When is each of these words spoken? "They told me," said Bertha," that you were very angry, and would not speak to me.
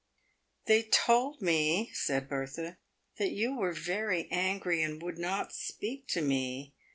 "They 0.65 0.81
told 0.81 1.43
me," 1.43 1.91
said 1.93 2.27
Bertha," 2.27 2.79
that 3.19 3.29
you 3.33 3.55
were 3.55 3.71
very 3.71 4.27
angry, 4.31 4.81
and 4.81 4.99
would 4.99 5.19
not 5.19 5.53
speak 5.53 6.07
to 6.07 6.23
me. 6.23 6.73